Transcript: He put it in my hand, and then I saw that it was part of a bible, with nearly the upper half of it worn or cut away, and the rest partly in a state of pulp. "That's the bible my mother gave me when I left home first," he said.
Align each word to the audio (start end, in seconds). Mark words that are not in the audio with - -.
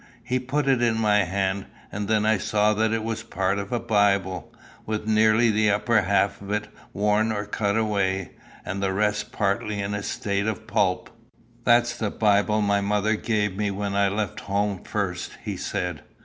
He 0.23 0.39
put 0.39 0.67
it 0.67 0.81
in 0.81 0.99
my 0.99 1.25
hand, 1.25 1.67
and 1.91 2.07
then 2.07 2.25
I 2.25 2.39
saw 2.39 2.73
that 2.73 2.91
it 2.91 3.03
was 3.03 3.21
part 3.21 3.59
of 3.59 3.71
a 3.71 3.79
bible, 3.79 4.51
with 4.83 5.05
nearly 5.05 5.51
the 5.51 5.69
upper 5.69 6.01
half 6.01 6.41
of 6.41 6.49
it 6.49 6.69
worn 6.91 7.31
or 7.31 7.45
cut 7.45 7.77
away, 7.77 8.31
and 8.65 8.81
the 8.81 8.93
rest 8.93 9.31
partly 9.31 9.79
in 9.79 9.93
a 9.93 10.01
state 10.01 10.47
of 10.47 10.65
pulp. 10.65 11.11
"That's 11.65 11.95
the 11.95 12.09
bible 12.09 12.63
my 12.63 12.81
mother 12.81 13.15
gave 13.15 13.55
me 13.55 13.69
when 13.69 13.93
I 13.93 14.07
left 14.09 14.39
home 14.39 14.81
first," 14.83 15.33
he 15.45 15.55
said. 15.55 16.01